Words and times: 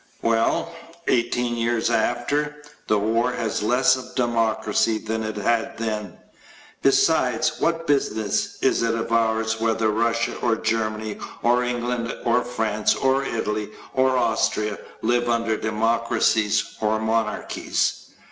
Well, 0.23 0.73
eighteen 1.05 1.55
years 1.55 1.91
after, 1.91 2.63
the 2.87 2.97
world 2.97 3.35
has 3.35 3.61
less 3.61 3.95
of 3.95 4.15
democracy 4.15 4.97
than 4.97 5.21
it 5.21 5.35
had 5.35 5.77
then. 5.77 6.17
Besides, 6.81 7.57
what 7.59 7.85
business 7.85 8.57
is 8.63 8.81
it 8.81 8.95
of 8.95 9.11
ours 9.11 9.61
whether 9.61 9.89
Russia 9.91 10.35
or 10.37 10.55
Germany 10.55 11.19
or 11.43 11.63
England 11.63 12.11
or 12.25 12.43
France 12.43 12.95
or 12.95 13.23
Italy 13.23 13.69
or 13.93 14.17
Austria 14.17 14.79
live 15.03 15.29
under 15.29 15.55
democracies 15.55 16.75
or 16.81 16.97
monarchies? 16.97 18.07